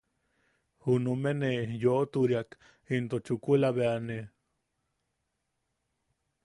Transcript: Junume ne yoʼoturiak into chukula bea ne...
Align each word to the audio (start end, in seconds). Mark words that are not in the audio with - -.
Junume 0.83 1.31
ne 1.39 1.49
yoʼoturiak 1.83 2.49
into 2.93 3.17
chukula 3.25 3.69
bea 3.75 3.95
ne... 4.07 4.17